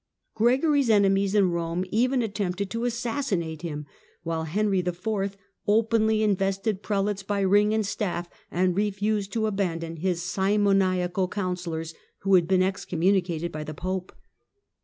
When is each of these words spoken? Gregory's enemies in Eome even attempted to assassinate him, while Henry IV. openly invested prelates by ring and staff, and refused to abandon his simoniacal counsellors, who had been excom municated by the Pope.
Gregory's 0.33 0.89
enemies 0.89 1.35
in 1.35 1.51
Eome 1.51 1.87
even 1.91 2.23
attempted 2.23 2.71
to 2.71 2.85
assassinate 2.85 3.61
him, 3.61 3.85
while 4.23 4.45
Henry 4.45 4.79
IV. 4.79 5.37
openly 5.67 6.23
invested 6.23 6.81
prelates 6.81 7.21
by 7.21 7.41
ring 7.41 7.71
and 7.71 7.85
staff, 7.85 8.27
and 8.49 8.75
refused 8.75 9.31
to 9.31 9.45
abandon 9.45 9.97
his 9.97 10.23
simoniacal 10.23 11.27
counsellors, 11.27 11.93
who 12.21 12.33
had 12.33 12.47
been 12.47 12.61
excom 12.61 12.97
municated 13.05 13.51
by 13.51 13.63
the 13.63 13.75
Pope. 13.75 14.11